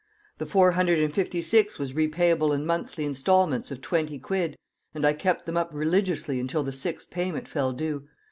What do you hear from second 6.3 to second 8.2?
until the sixth payment fell due.